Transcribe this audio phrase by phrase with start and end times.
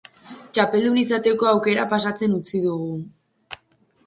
[0.57, 2.91] Txapeldun izateko aukera pasatzen utzi dugu.